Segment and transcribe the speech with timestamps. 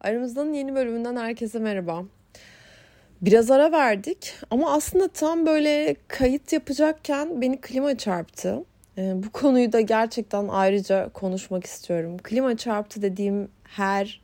[0.00, 2.04] Aramızdan yeni bölümünden herkese merhaba.
[3.22, 8.64] Biraz ara verdik ama aslında tam böyle kayıt yapacakken beni klima çarptı.
[8.98, 12.16] Ee, bu konuyu da gerçekten ayrıca konuşmak istiyorum.
[12.18, 14.20] Klima çarptı dediğim her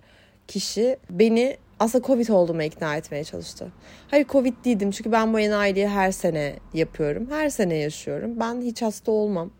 [0.49, 3.73] kişi beni aslında Covid olduğuma ikna etmeye çalıştı.
[4.09, 7.31] Hayır Covid değildim çünkü ben bu enayiliği her sene yapıyorum.
[7.31, 8.41] Her sene yaşıyorum.
[8.41, 9.51] Ben hiç hasta olmam.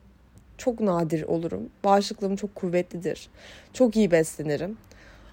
[0.59, 1.71] Çok nadir olurum.
[1.85, 3.29] Bağışıklığım çok kuvvetlidir.
[3.73, 4.77] Çok iyi beslenirim.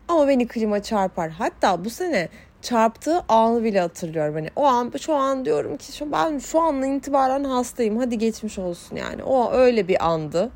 [0.08, 1.30] Ama beni klima çarpar.
[1.30, 2.30] Hatta bu sene
[2.62, 4.34] çarptığı anı bile hatırlıyorum.
[4.34, 7.98] Hani o an şu an diyorum ki şu ben şu anla itibaren hastayım.
[7.98, 9.24] Hadi geçmiş olsun yani.
[9.24, 10.52] O öyle bir andı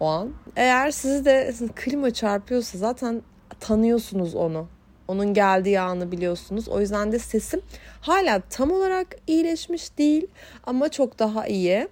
[0.00, 0.32] o an.
[0.56, 3.22] Eğer sizi de klima çarpıyorsa zaten
[3.60, 4.68] tanıyorsunuz onu.
[5.08, 6.68] Onun geldiği anı biliyorsunuz.
[6.68, 7.60] O yüzden de sesim
[8.00, 10.26] hala tam olarak iyileşmiş değil
[10.66, 11.88] ama çok daha iyi.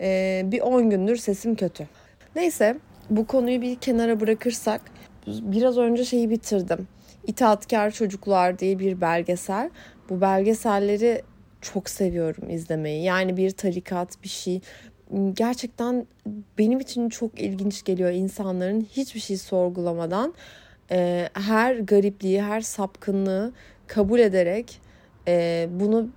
[0.00, 1.88] Ee, bir 10 gündür sesim kötü.
[2.36, 2.76] Neyse
[3.10, 4.80] bu konuyu bir kenara bırakırsak
[5.42, 6.88] biraz önce şeyi bitirdim.
[7.26, 9.70] İtaatkar Çocuklar diye bir belgesel.
[10.08, 11.22] Bu belgeselleri
[11.60, 13.04] çok seviyorum izlemeyi.
[13.04, 14.60] Yani bir tarikat bir şey.
[15.32, 16.06] Gerçekten
[16.58, 20.34] benim için çok ilginç geliyor insanların hiçbir şey sorgulamadan
[20.90, 23.52] e, her garipliği, her sapkınlığı
[23.86, 24.80] kabul ederek
[25.28, 26.08] e, bunu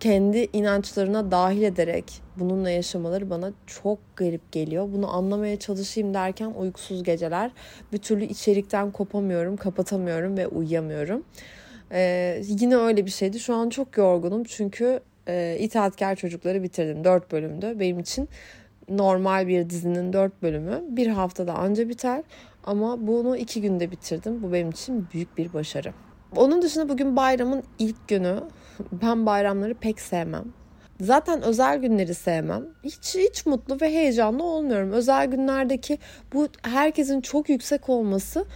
[0.00, 2.04] kendi inançlarına dahil ederek
[2.36, 4.88] bununla yaşamaları bana çok garip geliyor.
[4.92, 7.50] Bunu anlamaya çalışayım derken uykusuz geceler.
[7.92, 11.24] Bir türlü içerikten kopamıyorum, kapatamıyorum ve uyuyamıyorum.
[11.92, 13.40] Ee, yine öyle bir şeydi.
[13.40, 17.04] Şu an çok yorgunum çünkü e, itaatkar çocukları bitirdim.
[17.04, 17.80] Dört bölümdü.
[17.80, 18.28] Benim için
[18.88, 22.22] normal bir dizinin dört bölümü bir haftada anca biter.
[22.64, 24.42] Ama bunu iki günde bitirdim.
[24.42, 25.92] Bu benim için büyük bir başarı.
[26.36, 28.40] Onun dışında bugün bayramın ilk günü.
[28.92, 30.44] Ben bayramları pek sevmem.
[31.00, 32.64] Zaten özel günleri sevmem.
[32.84, 34.92] Hiç hiç mutlu ve heyecanlı olmuyorum.
[34.92, 35.98] Özel günlerdeki
[36.32, 38.46] bu herkesin çok yüksek olması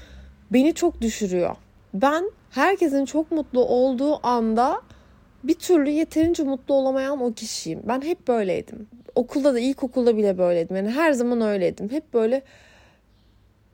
[0.50, 1.56] beni çok düşürüyor.
[1.94, 4.80] Ben herkesin çok mutlu olduğu anda
[5.44, 7.80] bir türlü yeterince mutlu olamayan o kişiyim.
[7.84, 8.88] Ben hep böyleydim.
[9.14, 10.77] Okulda da ilkokulda bile böyleydim.
[10.77, 11.90] Yani her zaman öyleydim.
[11.90, 12.42] Hep böyle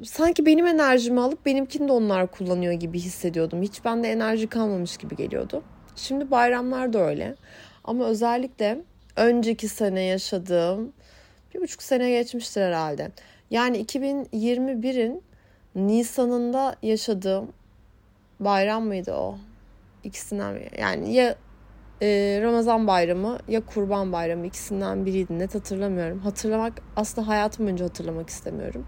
[0.03, 3.63] sanki benim enerjimi alıp benimkini de onlar kullanıyor gibi hissediyordum.
[3.63, 5.63] Hiç bende enerji kalmamış gibi geliyordu.
[5.97, 7.35] Şimdi bayramlar da öyle.
[7.85, 8.83] Ama özellikle
[9.17, 10.93] önceki sene yaşadığım
[11.55, 13.11] bir buçuk sene geçmiştir herhalde.
[13.51, 15.23] Yani 2021'in
[15.75, 17.53] Nisan'ında yaşadığım
[18.41, 19.39] bayram mıydı o?
[20.05, 21.37] İkisinden yani ya
[22.03, 26.19] e, Ramazan bayramı ya Kurban bayramı ikisinden biriydi net hatırlamıyorum.
[26.19, 28.87] Hatırlamak aslında hayatım önce hatırlamak istemiyorum.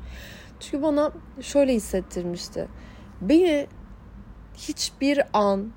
[0.61, 2.69] Çünkü bana şöyle hissettirmişti.
[3.21, 3.67] Beni
[4.55, 5.73] hiçbir an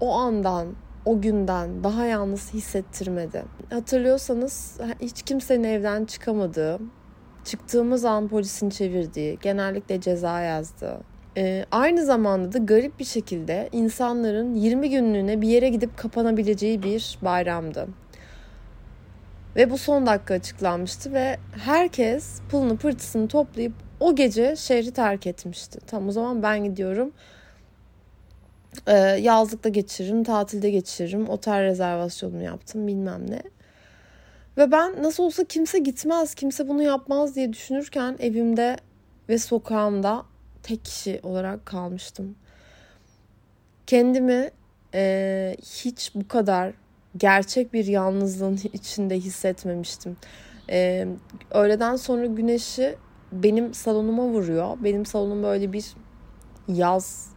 [0.00, 0.66] o andan,
[1.04, 3.44] o günden daha yalnız hissettirmedi.
[3.70, 6.78] Hatırlıyorsanız hiç kimsenin evden çıkamadığı,
[7.44, 11.00] çıktığımız an polisin çevirdiği, genellikle ceza yazdığı,
[11.36, 17.18] ee, aynı zamanda da garip bir şekilde insanların 20 günlüğüne bir yere gidip kapanabileceği bir
[17.22, 17.86] bayramdı.
[19.56, 25.78] Ve bu son dakika açıklanmıştı ve herkes pılını pırtısını toplayıp o gece şehri terk etmişti.
[25.86, 27.12] Tam o zaman ben gidiyorum.
[28.86, 31.28] Ee, yazlıkta geçiririm, tatilde geçiririm.
[31.28, 33.42] Otel rezervasyonumu yaptım bilmem ne.
[34.56, 38.76] Ve ben nasıl olsa kimse gitmez, kimse bunu yapmaz diye düşünürken evimde
[39.28, 40.22] ve sokağımda
[40.62, 42.34] tek kişi olarak kalmıştım.
[43.86, 44.50] Kendimi
[44.94, 46.72] e, hiç bu kadar
[47.16, 50.16] gerçek bir yalnızlığın içinde hissetmemiştim.
[50.70, 51.08] E,
[51.50, 52.96] öğleden sonra güneşi
[53.32, 54.76] benim salonuma vuruyor.
[54.80, 55.94] Benim salonum böyle bir
[56.68, 57.29] yaz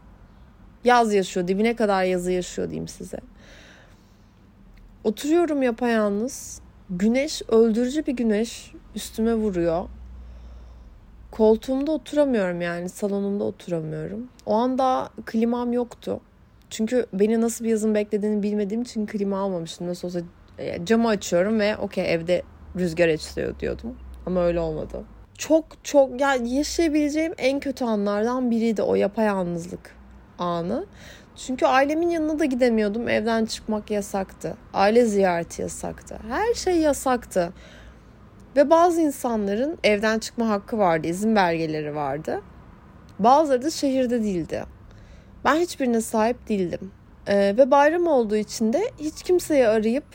[0.83, 1.47] yaz yaşıyor.
[1.47, 3.17] Dibine kadar yazı yaşıyor diyeyim size.
[5.03, 6.61] Oturuyorum yapayalnız.
[6.89, 9.85] Güneş öldürücü bir güneş üstüme vuruyor.
[11.31, 14.27] Koltuğumda oturamıyorum yani salonumda oturamıyorum.
[14.45, 16.19] O anda klimam yoktu.
[16.69, 19.87] Çünkü beni nasıl bir yazın beklediğini bilmediğim için klima almamıştım.
[19.87, 20.19] Nasıl olsa
[20.57, 22.43] e, camı açıyorum ve okey evde
[22.77, 23.95] rüzgar esiyor diyordum.
[24.25, 25.03] Ama öyle olmadı
[25.37, 29.95] çok çok yani yaşayabileceğim en kötü anlardan biriydi o yapayalnızlık
[30.39, 30.85] anı.
[31.35, 33.09] Çünkü ailemin yanına da gidemiyordum.
[33.09, 34.57] Evden çıkmak yasaktı.
[34.73, 36.17] Aile ziyareti yasaktı.
[36.29, 37.53] Her şey yasaktı.
[38.55, 41.07] Ve bazı insanların evden çıkma hakkı vardı.
[41.07, 42.41] izin belgeleri vardı.
[43.19, 44.63] Bazıları da şehirde değildi.
[45.45, 46.91] Ben hiçbirine sahip değildim.
[47.27, 50.05] Ee, ve bayram olduğu için de hiç kimseyi arayıp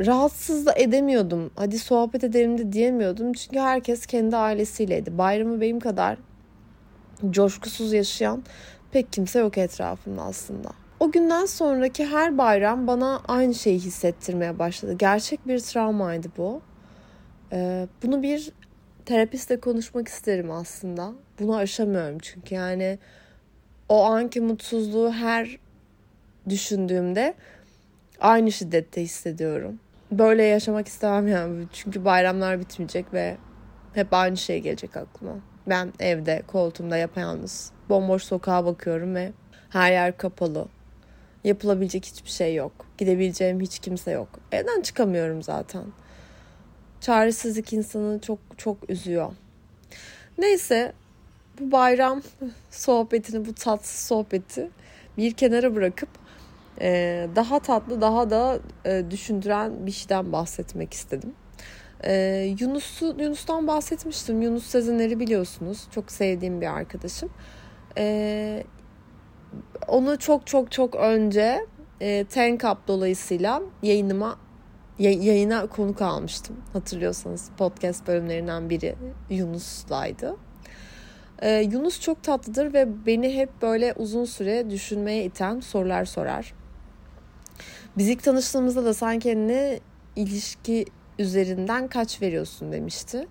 [0.00, 1.50] rahatsız da edemiyordum.
[1.56, 3.32] Hadi sohbet edelim de diyemiyordum.
[3.32, 5.18] Çünkü herkes kendi ailesiyleydi.
[5.18, 6.18] Bayramı benim kadar
[7.30, 8.42] coşkusuz yaşayan
[8.92, 10.68] pek kimse yok etrafımda aslında.
[11.00, 14.92] O günden sonraki her bayram bana aynı şeyi hissettirmeye başladı.
[14.98, 16.60] Gerçek bir travmaydı bu.
[17.52, 18.52] Ee, bunu bir
[19.04, 21.12] terapistle konuşmak isterim aslında.
[21.38, 22.98] Bunu aşamıyorum çünkü yani
[23.88, 25.58] o anki mutsuzluğu her
[26.48, 27.34] düşündüğümde
[28.20, 29.80] aynı şiddette hissediyorum.
[30.10, 31.66] Böyle yaşamak istemem yani.
[31.72, 33.36] Çünkü bayramlar bitmeyecek ve
[33.94, 35.32] hep aynı şey gelecek aklıma.
[35.68, 39.32] Ben evde, koltuğumda yapayalnız, bomboş sokağa bakıyorum ve
[39.70, 40.68] her yer kapalı.
[41.44, 42.72] Yapılabilecek hiçbir şey yok.
[42.98, 44.28] Gidebileceğim hiç kimse yok.
[44.52, 45.84] Evden çıkamıyorum zaten.
[47.00, 49.32] Çaresizlik insanı çok çok üzüyor.
[50.38, 50.92] Neyse
[51.60, 52.22] bu bayram
[52.70, 54.70] sohbetini, bu tatsız sohbeti
[55.16, 56.08] bir kenara bırakıp
[57.36, 58.58] daha tatlı, daha da
[59.10, 61.34] düşündüren bir şeyden bahsetmek istedim.
[62.04, 64.42] E, Yunus'u Yunus'tan bahsetmiştim.
[64.42, 65.84] Yunus Sezenler'i biliyorsunuz.
[65.90, 67.30] Çok sevdiğim bir arkadaşım.
[67.98, 68.64] E,
[69.88, 71.66] onu çok çok çok önce
[72.00, 74.38] e, Ten Cup dolayısıyla yayınıma
[74.98, 76.56] yayına konuk almıştım.
[76.72, 78.96] Hatırlıyorsanız podcast bölümlerinden biri
[79.30, 80.36] Yunus'laydı.
[81.42, 86.54] Ee, Yunus çok tatlıdır ve beni hep böyle uzun süre düşünmeye iten sorular sorar.
[87.98, 89.80] Biz ilk tanıştığımızda da sen kendine
[90.16, 90.84] ilişki
[91.18, 93.28] üzerinden kaç veriyorsun demişti.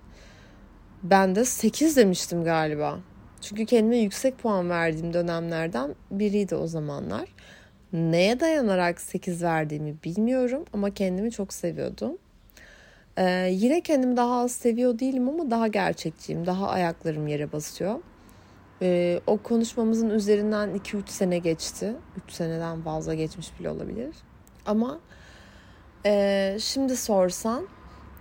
[1.04, 3.00] Ben de 8 demiştim galiba.
[3.42, 7.30] Çünkü kendime yüksek puan verdiğim dönemlerden biriydi o zamanlar.
[7.94, 12.18] Neye dayanarak 8 verdiğimi bilmiyorum ama kendimi çok seviyordum.
[13.18, 16.46] Ee, yine kendimi daha az seviyor değilim ama daha gerçekçiyim.
[16.46, 18.00] Daha ayaklarım yere basıyor.
[18.82, 21.96] Ee, o konuşmamızın üzerinden 2-3 sene geçti.
[22.28, 24.16] 3 seneden fazla geçmiş bile olabilir.
[24.66, 25.00] Ama
[26.06, 27.68] e, şimdi sorsan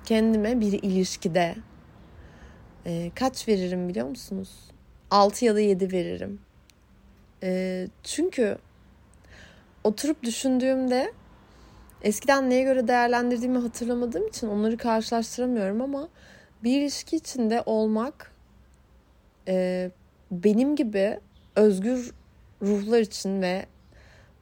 [0.04, 1.54] kendime bir ilişkide
[2.86, 4.50] e, kaç veririm biliyor musunuz?
[5.10, 6.40] 6 ya da 7 veririm.
[7.42, 8.58] E, çünkü
[9.84, 11.12] oturup düşündüğümde
[12.02, 16.08] eskiden neye göre değerlendirdiğimi hatırlamadığım için onları karşılaştıramıyorum ama
[16.64, 18.32] bir ilişki içinde olmak
[19.48, 19.90] e,
[20.31, 21.20] benim gibi
[21.56, 22.14] özgür
[22.62, 23.66] ruhlar için ve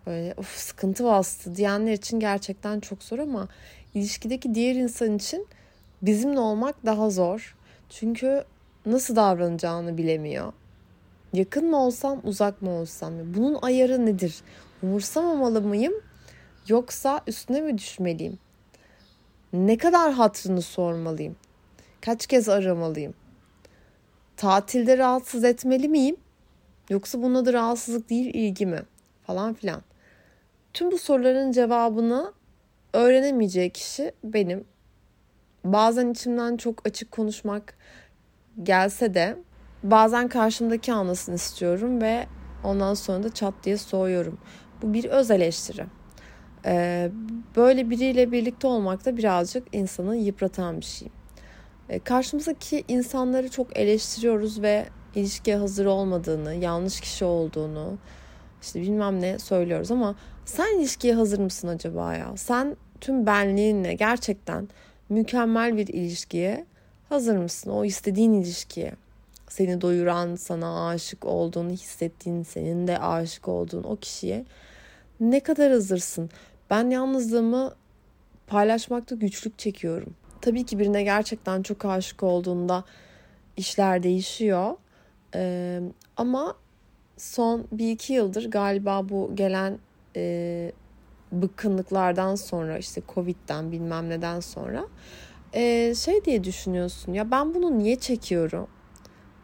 [0.06, 3.48] böyle of sıkıntı bastı diyenler için gerçekten çok zor ama
[3.94, 5.46] ilişkideki diğer insan için
[6.02, 7.56] bizimle olmak daha zor.
[7.90, 8.44] Çünkü
[8.86, 10.52] nasıl davranacağını bilemiyor.
[11.32, 13.12] Yakın mı olsam, uzak mı olsam?
[13.34, 14.34] Bunun ayarı nedir?
[14.82, 15.94] Umursamamalı mıyım?
[16.68, 18.38] Yoksa üstüne mi düşmeliyim?
[19.52, 21.36] Ne kadar hatrını sormalıyım?
[22.00, 23.14] Kaç kez aramalıyım?
[24.36, 26.16] Tatilde rahatsız etmeli miyim?
[26.90, 28.82] Yoksa bunun adı rahatsızlık değil ilgi mi?
[29.26, 29.82] Falan filan.
[30.74, 32.32] Tüm bu soruların cevabını
[32.92, 34.64] öğrenemeyeceği kişi benim.
[35.64, 37.74] Bazen içimden çok açık konuşmak
[38.62, 39.36] gelse de
[39.82, 42.26] bazen karşımdaki anlasın istiyorum ve
[42.64, 44.38] ondan sonra da çat diye soğuyorum.
[44.82, 45.86] Bu bir öz eleştiri.
[46.66, 47.10] Ee,
[47.56, 51.08] böyle biriyle birlikte olmak da birazcık insanı yıpratan bir şey.
[51.88, 57.98] Ee, karşımızdaki insanları çok eleştiriyoruz ve ilişkiye hazır olmadığını, yanlış kişi olduğunu,
[58.62, 62.36] işte bilmem ne söylüyoruz ama sen ilişkiye hazır mısın acaba ya?
[62.36, 64.68] Sen tüm benliğinle gerçekten
[65.08, 66.66] mükemmel bir ilişkiye
[67.08, 67.70] hazır mısın?
[67.70, 68.92] O istediğin ilişkiye.
[69.48, 74.44] Seni doyuran, sana aşık olduğunu hissettiğin, senin de aşık olduğun o kişiye
[75.20, 76.30] ne kadar hazırsın?
[76.70, 77.74] Ben yalnızlığımı
[78.46, 80.14] paylaşmakta güçlük çekiyorum.
[80.40, 82.84] Tabii ki birine gerçekten çok aşık olduğunda
[83.56, 84.76] işler değişiyor.
[85.34, 85.80] Ee,
[86.16, 86.56] ama
[87.16, 89.78] son bir iki yıldır galiba bu gelen
[90.16, 90.72] e,
[91.32, 94.84] bıkkınlıklardan sonra işte Covid'den bilmem neden sonra
[95.52, 98.66] e, şey diye düşünüyorsun ya ben bunu niye çekiyorum?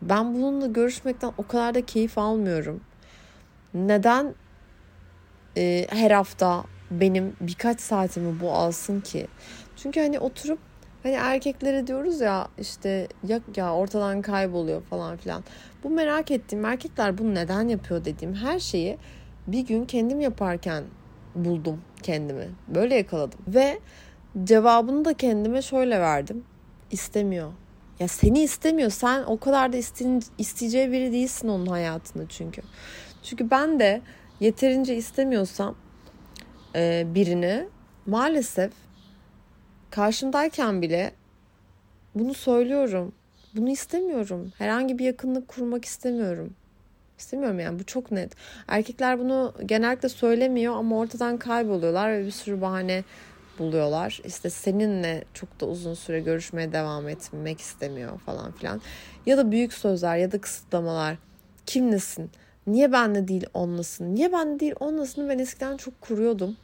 [0.03, 2.81] Ben bununla görüşmekten o kadar da keyif almıyorum.
[3.75, 4.35] Neden
[5.57, 9.29] e, her hafta benim birkaç saatimi bu alsın ki?
[9.77, 10.59] Çünkü hani oturup
[11.03, 15.45] hani erkeklere diyoruz ya işte ya, ya ortadan kayboluyor falan filan.
[15.85, 18.99] Bu merak ettiğim erkekler bunu neden yapıyor dediğim her şeyi
[19.49, 20.85] bir gün kendim yaparken
[21.35, 22.49] buldum kendimi.
[22.69, 23.40] Böyle yakaladım.
[23.49, 23.78] Ve
[24.45, 26.45] cevabını da kendime şöyle verdim.
[26.90, 27.52] İstemiyor.
[28.00, 28.90] Ya seni istemiyor.
[28.90, 32.62] Sen o kadar da iste, isteyeceği biri değilsin onun hayatında çünkü.
[33.23, 34.00] Çünkü ben de
[34.40, 35.76] yeterince istemiyorsam
[36.75, 37.69] e, birini
[38.07, 38.73] maalesef
[39.90, 41.12] karşımdayken bile
[42.14, 43.12] bunu söylüyorum.
[43.55, 44.52] Bunu istemiyorum.
[44.59, 46.55] Herhangi bir yakınlık kurmak istemiyorum.
[47.19, 48.33] İstemiyorum yani bu çok net.
[48.69, 53.05] Erkekler bunu genellikle söylemiyor ama ortadan kayboluyorlar ve bir sürü bahane
[53.59, 54.21] buluyorlar.
[54.25, 58.81] İşte seninle çok da uzun süre görüşmeye devam etmek istemiyor falan filan.
[59.27, 61.17] Ya da büyük sözler ya da kısıtlamalar.
[61.67, 62.31] Kimlesin?
[62.67, 64.15] Niye benle değil onlasın?
[64.15, 66.57] Niye benle değil onlasını ben eskiden çok kuruyordum.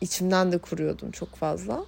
[0.00, 1.84] İçimden de kuruyordum çok fazla.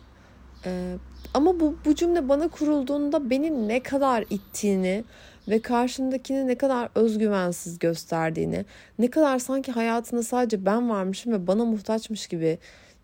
[0.65, 0.95] Ee,
[1.35, 5.05] ama bu, bu cümle bana kurulduğunda beni ne kadar ittiğini
[5.49, 8.65] ve karşımdakini ne kadar özgüvensiz gösterdiğini,
[8.99, 12.59] ne kadar sanki hayatında sadece ben varmışım ve bana muhtaçmış gibi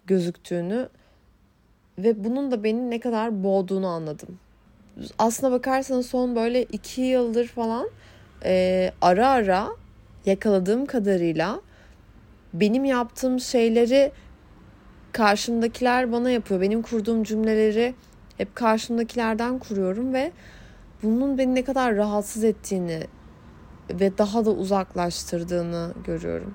[0.06, 0.88] gözüktüğünü
[1.98, 4.38] ve bunun da beni ne kadar boğduğunu anladım.
[5.18, 7.88] Aslına bakarsanız son böyle iki yıldır falan
[8.44, 9.68] e, ara ara
[10.26, 11.60] yakaladığım kadarıyla
[12.54, 14.12] benim yaptığım şeyleri
[15.12, 16.60] karşımdakiler bana yapıyor.
[16.60, 17.94] Benim kurduğum cümleleri
[18.38, 20.32] hep karşımdakilerden kuruyorum ve
[21.02, 23.00] bunun beni ne kadar rahatsız ettiğini
[23.90, 26.54] ve daha da uzaklaştırdığını görüyorum.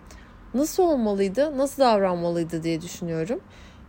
[0.54, 3.40] Nasıl olmalıydı, nasıl davranmalıydı diye düşünüyorum.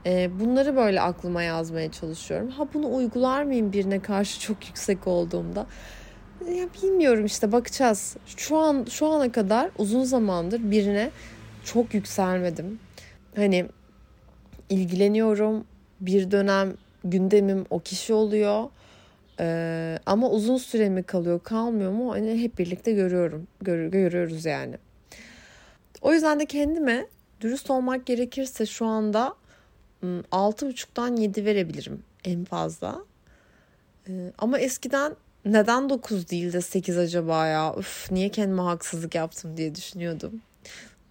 [0.07, 2.49] Ee, bunları böyle aklıma yazmaya çalışıyorum.
[2.51, 5.67] Ha bunu uygular mıyım birine karşı çok yüksek olduğumda?
[6.47, 8.17] Ya bilmiyorum işte bakacağız.
[8.37, 11.11] Şu an şu ana kadar uzun zamandır birine
[11.65, 12.79] çok yükselmedim.
[13.37, 13.67] Hani
[14.71, 15.65] ilgileniyorum.
[16.01, 16.75] Bir dönem
[17.05, 18.65] gündemim o kişi oluyor.
[19.41, 24.77] Ee, ama uzun süre mi kalıyor kalmıyor mu hani hep birlikte görüyorum gör, görüyoruz yani.
[26.03, 27.07] O yüzden de kendime
[27.41, 29.35] dürüst olmak gerekirse şu anda
[30.33, 33.05] altı buçuktan yedi verebilirim en fazla.
[34.09, 37.75] Ee, ama eskiden neden dokuz değil de sekiz acaba ya?
[37.79, 40.41] Üf, niye kendime haksızlık yaptım diye düşünüyordum.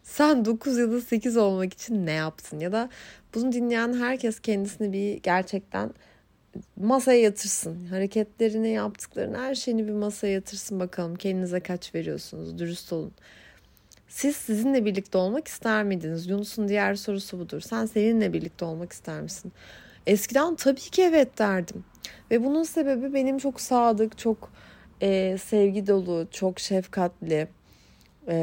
[0.03, 2.59] Sen dokuz ya da sekiz olmak için ne yaptın?
[2.59, 2.89] Ya da
[3.35, 5.91] bunu dinleyen herkes kendisini bir gerçekten
[6.77, 7.85] masaya yatırsın.
[7.85, 11.15] Hareketlerini, yaptıklarını, her şeyini bir masaya yatırsın bakalım.
[11.15, 12.59] Kendinize kaç veriyorsunuz?
[12.59, 13.11] Dürüst olun.
[14.07, 16.27] Siz sizinle birlikte olmak ister miydiniz?
[16.27, 17.61] Yunus'un diğer sorusu budur.
[17.61, 19.51] Sen seninle birlikte olmak ister misin?
[20.07, 21.85] Eskiden tabii ki evet derdim.
[22.31, 24.51] Ve bunun sebebi benim çok sadık, çok
[25.01, 27.47] e, sevgi dolu, çok şefkatli,
[28.27, 28.35] e,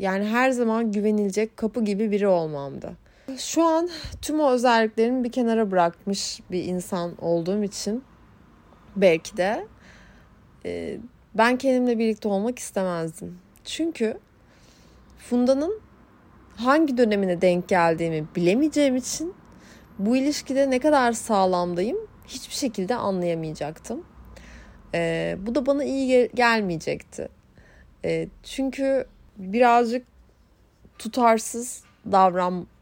[0.00, 2.92] yani her zaman güvenilecek kapı gibi biri olmamdı.
[3.36, 3.88] Şu an
[4.22, 8.04] tüm o özelliklerimi bir kenara bırakmış bir insan olduğum için
[8.96, 9.66] belki de
[10.64, 10.98] e,
[11.34, 13.38] ben kendimle birlikte olmak istemezdim.
[13.64, 14.18] Çünkü
[15.18, 15.80] Funda'nın
[16.56, 19.34] hangi dönemine denk geldiğimi bilemeyeceğim için
[19.98, 24.04] bu ilişkide ne kadar sağlamdayım hiçbir şekilde anlayamayacaktım.
[24.94, 27.28] E, bu da bana iyi gel- gelmeyecekti.
[28.04, 29.06] E, çünkü
[29.36, 30.06] birazcık
[30.98, 31.84] tutarsız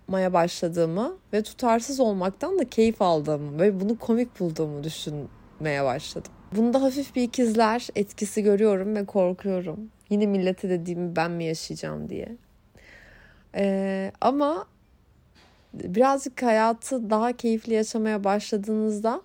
[0.07, 6.33] davranmaya başladığımı ve tutarsız olmaktan da keyif aldığımı ve bunu komik bulduğumu düşünmeye başladım.
[6.53, 9.91] Bunda hafif bir ikizler etkisi görüyorum ve korkuyorum.
[10.11, 12.37] Yine millete dediğimi ben mi yaşayacağım diye.
[13.55, 14.67] Ee, ama
[15.75, 19.23] birazcık hayatı daha keyifli yaşamaya başladığınızda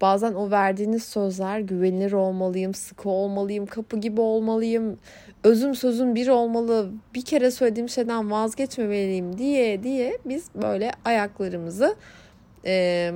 [0.00, 4.98] bazen o verdiğiniz sözler güvenilir olmalıyım, sıkı olmalıyım, kapı gibi olmalıyım,
[5.44, 11.96] özüm sözüm bir olmalı, bir kere söylediğim şeyden vazgeçmemeliyim diye diye biz böyle ayaklarımızı
[12.64, 13.12] e,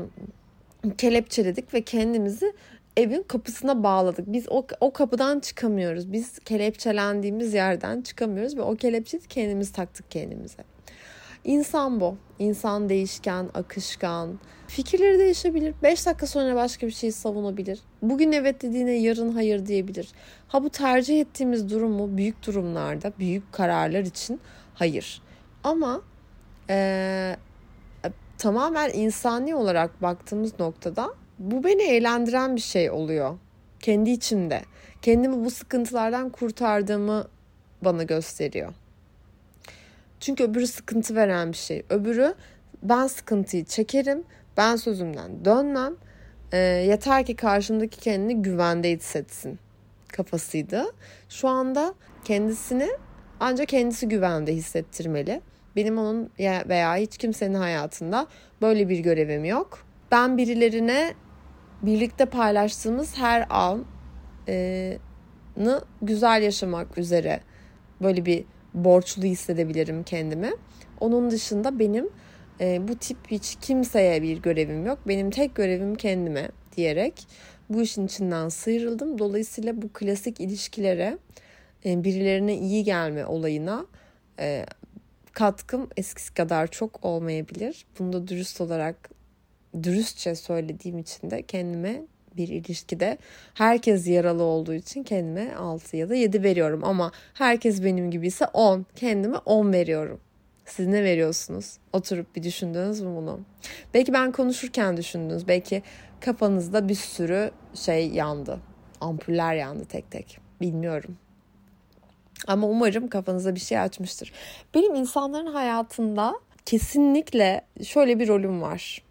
[0.99, 2.53] kelepçeledik ve kendimizi
[2.97, 4.33] evin kapısına bağladık.
[4.33, 6.13] Biz o, o kapıdan çıkamıyoruz.
[6.13, 10.74] Biz kelepçelendiğimiz yerden çıkamıyoruz ve o kelepçeyi kendimiz taktık kendimize.
[11.45, 12.17] İnsan bu.
[12.39, 14.39] İnsan değişken, akışkan.
[14.67, 15.75] Fikirleri değişebilir.
[15.83, 17.81] 5 dakika sonra başka bir şeyi savunabilir.
[18.03, 20.09] Bugün evet dediğine yarın hayır diyebilir.
[20.49, 22.17] Ha bu tercih ettiğimiz durum mu?
[22.17, 24.41] Büyük durumlarda, büyük kararlar için
[24.75, 25.23] hayır.
[25.65, 26.03] Ama
[26.71, 27.37] ee,
[28.39, 33.39] tamamen insani olarak baktığımız noktada bu beni eğlendiren bir şey oluyor.
[33.81, 34.63] Kendi içimde.
[35.03, 37.29] Kendimi bu sıkıntılardan kurtardığımı
[37.83, 38.73] bana gösteriyor.
[40.25, 41.83] Çünkü öbürü sıkıntı veren bir şey.
[41.91, 42.35] Öbürü
[42.83, 44.25] ben sıkıntıyı çekerim,
[44.57, 45.95] ben sözümden dönmem.
[46.53, 49.59] E, yeter ki karşımdaki kendini güvende hissetsin
[50.09, 50.85] kafasıydı.
[51.29, 52.89] Şu anda kendisini
[53.41, 55.41] ancak kendisi güvende hissettirmeli.
[55.77, 56.31] Benim onun
[56.69, 58.27] veya hiç kimsenin hayatında
[58.63, 59.87] böyle bir görevim yok.
[60.11, 61.15] Ben birilerine
[61.83, 63.85] birlikte paylaştığımız her anı
[66.03, 67.41] güzel yaşamak üzere
[68.03, 70.53] böyle bir borçlu hissedebilirim kendimi.
[71.01, 72.09] Onun dışında benim
[72.61, 74.99] e, bu tip hiç kimseye bir görevim yok.
[75.09, 77.27] Benim tek görevim kendime diyerek
[77.69, 79.19] bu işin içinden sıyrıldım.
[79.19, 81.19] Dolayısıyla bu klasik ilişkilere
[81.85, 83.87] e, birilerine iyi gelme olayına
[84.41, 84.67] e,
[85.33, 87.87] katkım eskisi kadar çok olmayabilir.
[87.99, 89.11] Bunu da dürüst olarak
[89.83, 92.03] dürüstçe söylediğim için de kendime
[92.37, 93.19] bir ilişkide
[93.55, 98.87] herkes yaralı olduğu için kendime 6 ya da 7 veriyorum ama herkes benim gibiyse 10
[98.97, 100.21] kendime 10 veriyorum.
[100.65, 101.79] Siz ne veriyorsunuz?
[101.93, 103.41] Oturup bir düşündünüz mü bunu?
[103.95, 105.49] Belki ben konuşurken düşündünüz.
[105.49, 105.83] Belki
[106.21, 108.61] kafanızda bir sürü şey yandı.
[109.01, 110.39] Ampuller yandı tek tek.
[110.61, 111.17] Bilmiyorum.
[112.47, 114.33] Ama umarım kafanıza bir şey açmıştır.
[114.75, 116.35] Benim insanların hayatında
[116.67, 119.03] kesinlikle şöyle bir rolüm var.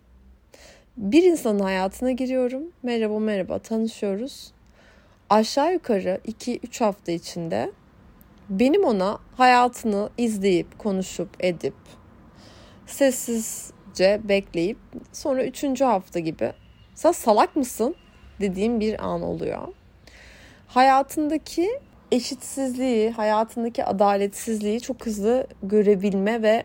[0.97, 2.63] Bir insanın hayatına giriyorum.
[2.83, 4.51] Merhaba merhaba tanışıyoruz.
[5.29, 7.71] aşağı yukarı 2-3 hafta içinde
[8.49, 11.73] benim ona hayatını izleyip, konuşup, edip,
[12.85, 14.77] sessizce bekleyip
[15.13, 15.81] sonra 3.
[15.81, 16.53] hafta gibi
[16.95, 17.95] sen salak mısın
[18.41, 19.67] dediğim bir an oluyor.
[20.67, 21.69] Hayatındaki
[22.11, 26.63] eşitsizliği, hayatındaki adaletsizliği çok hızlı görebilme ve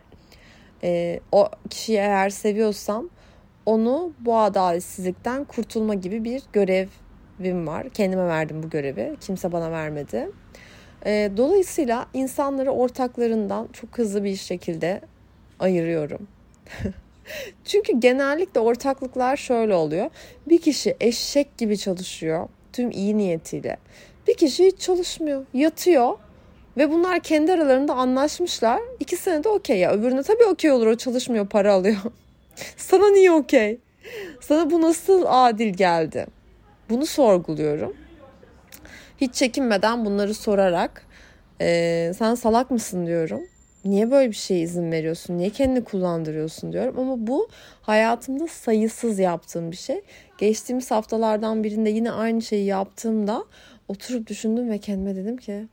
[0.82, 3.10] e, o kişiyi eğer seviyorsam
[3.68, 7.88] onu bu adaletsizlikten kurtulma gibi bir görevim var.
[7.88, 9.16] Kendime verdim bu görevi.
[9.20, 10.30] Kimse bana vermedi.
[11.06, 15.00] E, dolayısıyla insanları ortaklarından çok hızlı bir şekilde
[15.58, 16.28] ayırıyorum.
[17.64, 20.10] Çünkü genellikle ortaklıklar şöyle oluyor.
[20.48, 23.76] Bir kişi eşek gibi çalışıyor tüm iyi niyetiyle.
[24.28, 26.18] Bir kişi hiç çalışmıyor, yatıyor
[26.76, 28.80] ve bunlar kendi aralarında anlaşmışlar.
[29.00, 29.92] İkisine de okey ya.
[29.92, 31.96] Öbürüne tabii okey olur o çalışmıyor para alıyor.
[32.76, 33.78] Sana niye okey?
[34.40, 36.26] Sana bu nasıl adil geldi?
[36.90, 37.96] Bunu sorguluyorum.
[39.20, 41.06] Hiç çekinmeden bunları sorarak
[41.60, 43.40] e, sen salak mısın diyorum.
[43.84, 45.38] Niye böyle bir şeye izin veriyorsun?
[45.38, 46.98] Niye kendini kullandırıyorsun diyorum.
[46.98, 47.48] Ama bu
[47.82, 50.02] hayatımda sayısız yaptığım bir şey.
[50.38, 53.44] Geçtiğimiz haftalardan birinde yine aynı şeyi yaptığımda
[53.88, 55.66] oturup düşündüm ve kendime dedim ki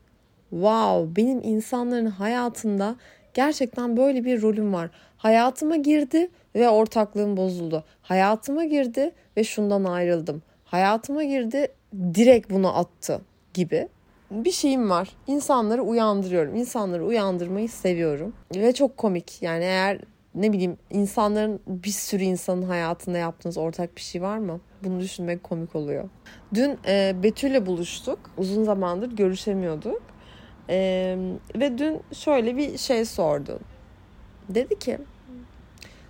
[0.49, 2.95] wow benim insanların hayatında
[3.33, 4.89] gerçekten böyle bir rolüm var.
[5.17, 7.83] Hayatıma girdi ve ortaklığım bozuldu.
[8.01, 10.41] Hayatıma girdi ve şundan ayrıldım.
[10.65, 11.67] Hayatıma girdi
[12.13, 13.21] direkt bunu attı
[13.53, 13.87] gibi
[14.31, 15.09] bir şeyim var.
[15.27, 16.55] İnsanları uyandırıyorum.
[16.55, 18.33] İnsanları uyandırmayı seviyorum.
[18.55, 19.41] Ve çok komik.
[19.41, 19.99] Yani eğer
[20.35, 24.59] ne bileyim insanların bir sürü insanın hayatında yaptığınız ortak bir şey var mı?
[24.83, 26.09] Bunu düşünmek komik oluyor.
[26.53, 28.19] Dün e, Betül'le buluştuk.
[28.37, 30.01] Uzun zamandır görüşemiyorduk.
[30.69, 31.17] E,
[31.55, 33.59] ve dün şöyle bir şey sordu.
[34.49, 34.97] Dedi ki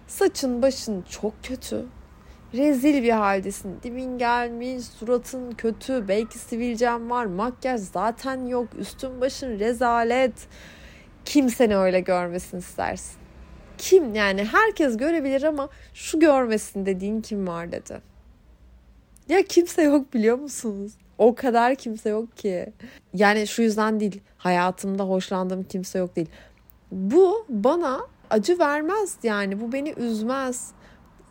[0.08, 1.86] saçın başın çok kötü.
[2.54, 3.80] Rezil bir haldesin.
[3.84, 10.34] Dibin gelmiş, suratın kötü, belki sivilcem var, makyaj zaten yok, üstün başın rezalet.
[11.26, 13.16] Kim seni öyle görmesin istersin?
[13.78, 18.02] Kim yani herkes görebilir ama şu görmesin dediğin kim var dedi.
[19.30, 20.92] Ya kimse yok biliyor musunuz?
[21.18, 22.74] O kadar kimse yok ki.
[23.14, 24.22] Yani şu yüzden değil.
[24.38, 26.30] Hayatımda hoşlandığım kimse yok değil.
[26.92, 29.62] Bu bana acı vermez yani.
[29.62, 30.72] Bu beni üzmez.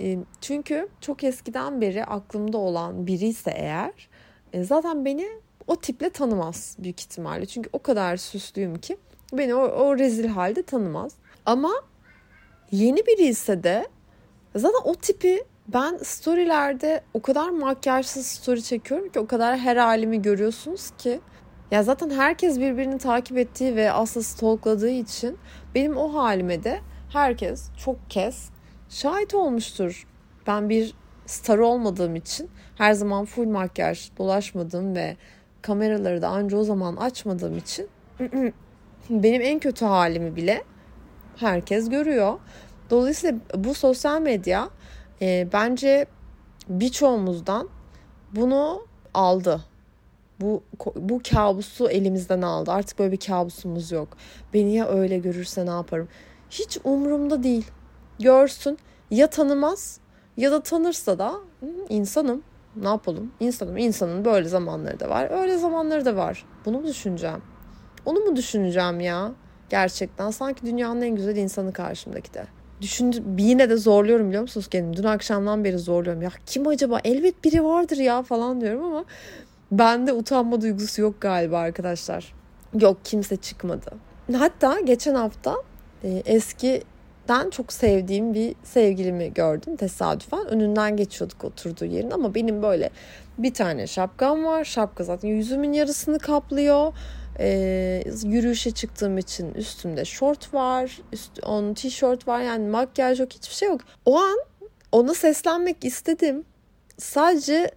[0.01, 4.09] E, çünkü çok eskiden beri aklımda olan biri ise eğer
[4.53, 5.29] e, zaten beni
[5.67, 7.47] o tiple tanımaz büyük ihtimalle.
[7.47, 8.97] Çünkü o kadar süslüyüm ki
[9.33, 11.13] beni o, o rezil halde tanımaz.
[11.47, 11.73] Ama
[12.71, 13.89] yeni biri ise de
[14.57, 20.23] zaten o tipi ben storylerde o kadar makyajsız story çekiyorum ki o kadar her halimi
[20.23, 21.21] görüyorsunuz ki.
[21.71, 25.39] Ya zaten herkes birbirini takip ettiği ve asla stalkladığı için
[25.75, 26.81] benim o halime de
[27.15, 28.51] herkes çok kez
[28.89, 30.07] şahit olmuştur.
[30.47, 30.95] Ben bir
[31.27, 35.17] star olmadığım için her zaman full makyaj dolaşmadığım ve
[35.63, 37.89] kameraları da anca o zaman açmadığım için
[39.11, 40.65] benim en kötü halimi bile
[41.37, 42.39] herkes görüyor.
[42.91, 44.69] Dolayısıyla bu sosyal medya
[45.23, 46.07] e, bence
[46.69, 47.69] birçoğumuzdan
[48.33, 49.61] bunu aldı.
[50.41, 50.63] Bu
[50.97, 52.73] bu kabusu elimizden aldı.
[52.73, 54.09] Artık böyle bir kabusumuz yok.
[54.55, 56.09] Beni ya öyle görürse ne yaparım?
[56.55, 57.67] Hiç umurumda değil.
[58.21, 58.79] Görsün.
[59.11, 60.01] Ya tanımaz
[60.37, 61.35] ya da tanırsa da
[61.89, 62.43] insanım
[62.77, 63.33] ne yapalım?
[63.41, 66.45] İnsanım insanın böyle zamanları da var öyle zamanları da var.
[66.65, 67.43] Bunu mu düşüneceğim?
[68.05, 69.33] Onu mu düşüneceğim ya?
[69.71, 72.47] Gerçekten sanki dünyanın en güzel insanı karşımdaki de.
[72.81, 74.97] Düşündüm yine de zorluyorum biliyor musunuz kendimi?
[74.97, 76.23] Dün akşamdan beri zorluyorum.
[76.23, 77.01] Ya kim acaba?
[77.05, 79.05] Elbet biri vardır ya falan diyorum ama
[79.73, 82.35] bende utanma duygusu yok galiba arkadaşlar.
[82.81, 83.91] Yok kimse çıkmadı.
[84.33, 85.57] Hatta geçen hafta
[86.05, 86.83] e, eski
[87.29, 90.47] den çok sevdiğim bir sevgilimi gördüm tesadüfen.
[90.49, 92.91] Önünden geçiyorduk oturduğu yerin ama benim böyle
[93.39, 94.65] bir tane şapkam var.
[94.65, 96.93] Şapka zaten yüzümün yarısını kaplıyor.
[97.39, 101.01] Ee, yürüyüşe çıktığım için üstümde şort var.
[101.13, 103.81] Üst, on tişört var yani makyaj yok hiçbir şey yok.
[104.05, 104.39] O an
[104.93, 106.45] ona seslenmek istedim.
[106.99, 107.71] Sadece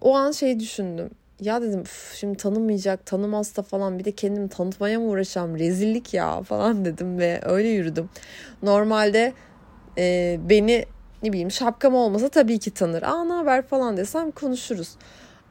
[0.00, 1.10] o an şey düşündüm
[1.42, 6.84] ya dedim şimdi tanımayacak tanımazsa falan bir de kendimi tanıtmaya mı uğraşacağım rezillik ya falan
[6.84, 8.08] dedim ve öyle yürüdüm.
[8.62, 9.32] Normalde
[9.98, 10.84] e, beni
[11.22, 13.02] ne bileyim şapkam olmasa tabii ki tanır.
[13.02, 14.96] Aa ne haber falan desem konuşuruz.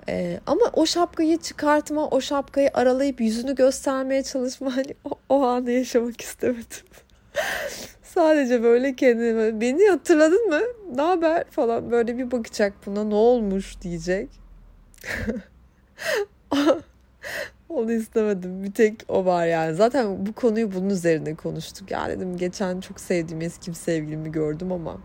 [0.09, 5.71] Ee, ama o şapkayı çıkartma, o şapkayı aralayıp yüzünü göstermeye çalışma hani o, o anı
[5.71, 6.85] yaşamak istemedim.
[8.03, 10.61] Sadece böyle kendime beni hatırladın mı?
[10.95, 14.29] Ne haber falan böyle bir bakacak buna ne olmuş diyecek.
[17.69, 18.63] Onu istemedim.
[18.63, 19.75] Bir tek o var yani.
[19.75, 21.91] Zaten bu konuyu bunun üzerine konuştuk.
[21.91, 24.97] Ya dedim geçen çok sevdiğim eski bir sevgilimi gördüm ama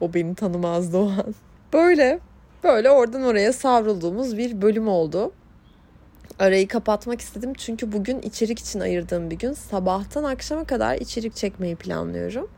[0.00, 1.34] o beni tanımazdı o an.
[1.72, 2.20] Böyle
[2.64, 5.32] böyle oradan oraya savrulduğumuz bir bölüm oldu.
[6.38, 7.54] arayı kapatmak istedim.
[7.54, 9.52] Çünkü bugün içerik için ayırdığım bir gün.
[9.52, 12.48] Sabahtan akşama kadar içerik çekmeyi planlıyorum.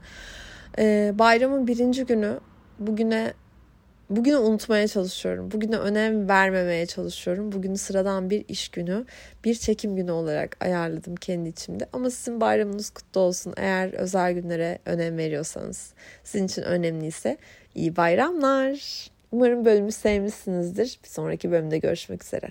[0.78, 2.40] Ee, bayramın birinci günü
[2.78, 3.32] bugüne
[4.10, 5.50] bugünü unutmaya çalışıyorum.
[5.50, 7.52] Bugüne önem vermemeye çalışıyorum.
[7.52, 9.04] Bugünü sıradan bir iş günü,
[9.44, 11.86] bir çekim günü olarak ayarladım kendi içimde.
[11.92, 13.54] Ama sizin bayramınız kutlu olsun.
[13.56, 15.92] Eğer özel günlere önem veriyorsanız,
[16.24, 17.36] sizin için önemliyse
[17.74, 19.08] iyi bayramlar.
[19.32, 20.98] Umarım bölümü sevmişsinizdir.
[21.04, 22.48] Bir sonraki bölümde görüşmek üzere.